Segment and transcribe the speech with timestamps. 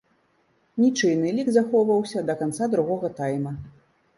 [0.83, 3.57] Нічыйны лік захоўваўся да канца другога тайма.